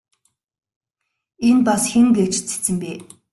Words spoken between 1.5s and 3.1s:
бас хэн гээч цэцэн бэ?